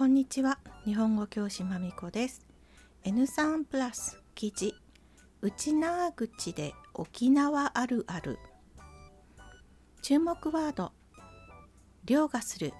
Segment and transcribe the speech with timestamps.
[0.00, 0.58] こんにちは。
[0.86, 2.46] 日本語教師まみこです。
[3.04, 4.74] N3 プラス記事。
[5.42, 8.38] 内縄口で沖縄あるある。
[10.00, 10.92] 注目ワード。
[12.06, 12.72] 凌駕する。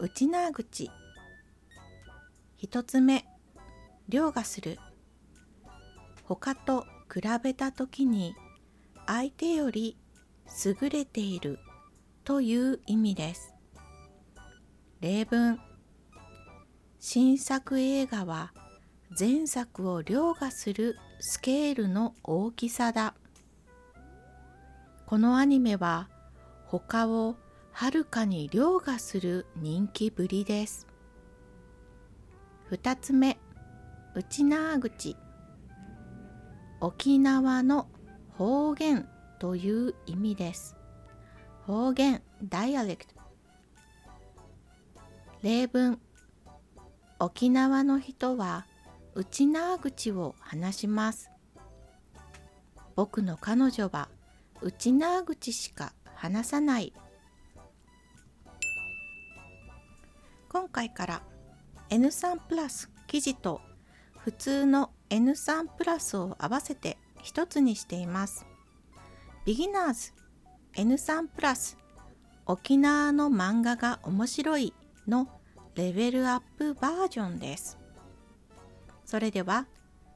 [0.00, 0.90] 内縄口。
[2.56, 3.24] 一つ目。
[4.08, 4.80] 凌駕する。
[6.24, 8.34] 他と比べた時に
[9.06, 9.96] 相手より
[10.64, 11.60] 優れている
[12.24, 13.54] という意味です。
[15.00, 15.60] 例文。
[16.98, 18.52] 新作映画は
[19.16, 23.14] 前作を凌駕するスケールの大きさだ。
[25.06, 26.08] このアニメは
[26.66, 27.36] 他を
[27.70, 30.88] はるかに凌駕する人気ぶりです。
[32.72, 33.38] 2つ目
[34.16, 35.16] 内縄口。
[36.80, 37.86] 沖縄の
[38.36, 39.08] 方言
[39.38, 40.76] という意味です。
[41.66, 43.17] 方言ダイアレクト。
[45.40, 46.00] 例文。
[47.20, 48.66] 沖縄の人は
[49.14, 51.30] 内縄口を話します。
[52.96, 54.08] 僕の彼女は
[54.62, 56.92] 内縄口しか話さない。
[60.48, 61.22] 今回から
[61.90, 63.60] N3 プラス記事と
[64.16, 68.44] 普通の N3 プラスを合わせて一つにしています。
[69.44, 70.12] ビギナーズ。
[70.74, 71.78] N3 プラス。
[72.44, 74.74] 沖縄の漫画が面白い。
[75.08, 75.28] の
[75.74, 77.78] レベルアップバージョンです。
[79.04, 79.66] それでは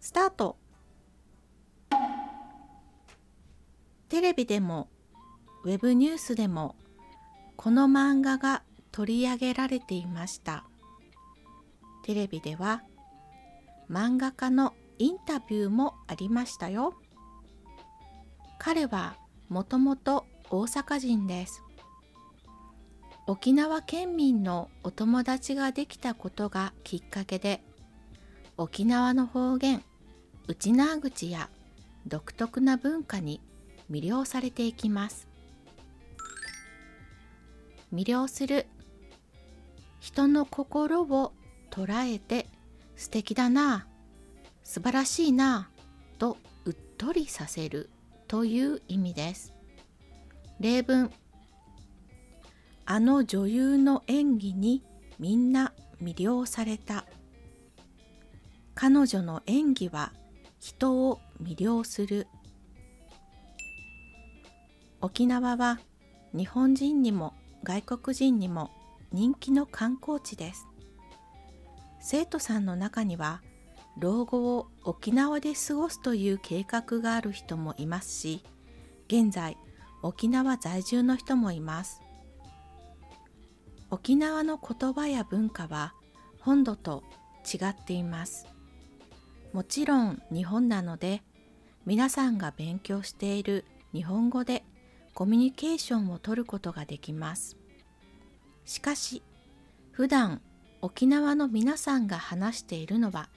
[0.00, 0.56] スタート。
[4.08, 4.88] テレビでも
[5.64, 6.76] ウェブニュースでも
[7.56, 8.62] この漫画が
[8.92, 10.64] 取り上げられていました。
[12.04, 12.82] テレビでは
[13.90, 16.94] 漫画家のインタビューもありましたよ。
[18.58, 19.16] 彼は
[19.48, 21.62] もともと大阪人です。
[23.26, 27.62] 沖縄県民のお友達ができたことがきっかけで
[28.58, 29.82] 沖縄の方言
[30.46, 31.48] 内縄口や
[32.06, 33.40] 独特な文化に
[33.90, 35.26] 魅了されていきます。
[37.94, 38.66] 魅了する
[40.00, 41.32] 人の心を
[41.70, 42.46] 捉えて
[42.96, 43.86] 素敵だな
[44.64, 45.70] 素晴らしいな
[46.18, 46.36] と
[46.66, 47.88] うっとりさせる
[48.28, 49.54] という意味です。
[50.60, 51.10] 例文
[52.86, 54.82] あの女優の演技に
[55.18, 55.72] みんな
[56.02, 57.06] 魅了された。
[58.74, 60.12] 彼女の演技は
[60.60, 62.26] 人を魅了する。
[65.00, 65.80] 沖縄は
[66.32, 68.70] 日本人にも外国人にも
[69.12, 70.66] 人気の観光地です。
[72.00, 73.40] 生徒さんの中には
[73.98, 78.42] 老後を沖縄で過ごすという計画がある人もいますし
[79.06, 79.56] 現在
[80.02, 82.03] 沖縄在住の人もいます。
[83.94, 85.94] 沖縄の言葉や文化は
[86.40, 87.04] 本土と
[87.44, 88.48] 違っています。
[89.52, 91.22] もちろん日本なので
[91.86, 94.64] 皆さんが勉強している日本語で
[95.14, 97.56] コミュニケーションをとることができます。
[98.64, 99.22] しかし
[99.92, 100.42] 普段
[100.82, 103.28] 沖縄の皆さんが話しているのは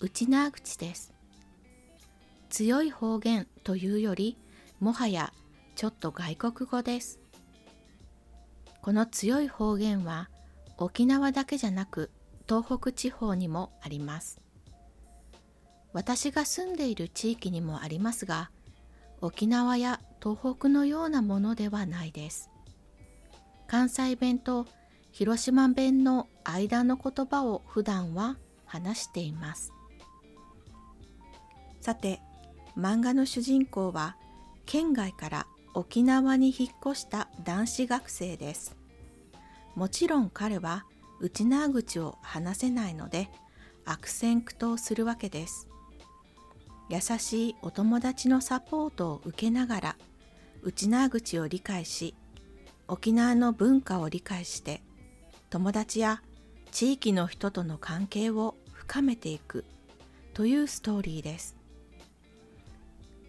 [0.00, 1.12] 内縄口です。
[2.48, 4.38] 強い方言というより
[4.80, 5.34] もはや
[5.74, 7.20] ちょっと外国語です。
[8.86, 10.30] この強い方言は
[10.78, 12.12] 沖縄だけじゃなく
[12.48, 14.40] 東北地方にもあります。
[15.92, 18.52] 私が住んでいる地域にもありますが
[19.20, 22.48] 沖縄や東北のようなものではないです。
[23.66, 24.68] 関西弁と
[25.10, 28.36] 広島弁の間の言葉を普段は
[28.66, 29.72] 話しています。
[31.80, 32.20] さて
[32.78, 34.16] 漫画の主人公は
[34.64, 38.74] 県外から沖縄に引っ越した男子学生です。
[39.74, 40.86] もちろん彼は
[41.20, 43.28] 内縄口を話せないので
[43.84, 45.68] 悪戦苦闘するわけです。
[46.88, 49.96] 優しいお友達のサポートを受けながら
[50.62, 52.14] 内縄口を理解し
[52.88, 54.80] 沖縄の文化を理解して
[55.50, 56.22] 友達や
[56.70, 59.66] 地域の人との関係を深めていく
[60.32, 61.54] というストーリーです。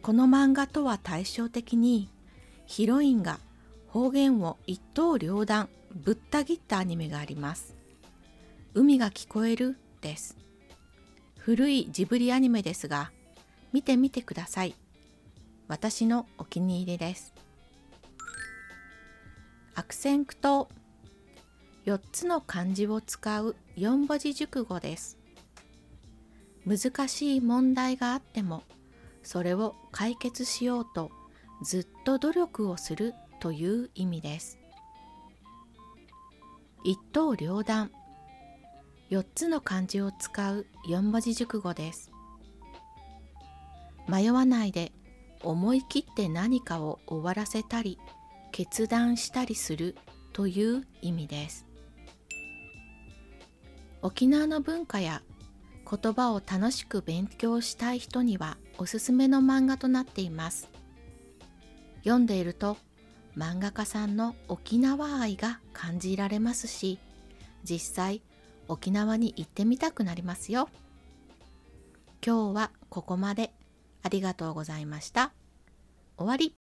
[0.00, 2.08] この漫画とは対照的に
[2.66, 3.38] ヒロインが
[3.88, 7.74] 方言を一刀両断ぶった切ったアニメがあります。
[8.74, 10.36] 海が聞こえるです。
[11.38, 13.10] 古いジブリアニメですが
[13.72, 14.74] 見てみてください。
[15.68, 17.32] 私のお気に入りです。
[19.74, 20.68] 悪戦苦闘。
[21.86, 25.18] 4つの漢字を使う4文字熟語です。
[26.66, 28.64] 難しい問題があっても
[29.22, 31.12] それを解決しようと
[31.62, 34.58] ずっと努力をするという意味です。
[36.84, 37.90] 一刀両断。
[39.10, 42.10] 4つの漢字を使う4文字熟語です。
[44.08, 44.92] 迷わないで
[45.42, 47.98] 思い切って何かを終わらせたり
[48.52, 49.96] 決断したりする
[50.32, 51.66] という意味です。
[54.02, 55.22] 沖縄の文化や
[55.88, 60.68] 言葉を楽しく勉強したい人にはおすすめの漫画となっています。
[62.06, 62.76] 読んでいると
[63.36, 67.00] 漫画家さんの沖縄愛が感じられますし
[67.64, 68.22] 実際
[68.68, 70.68] 沖縄に行ってみたくなりますよ。
[72.24, 73.52] 今日はここまで。
[74.02, 75.32] ありがとうございました。
[76.16, 76.65] 終わり。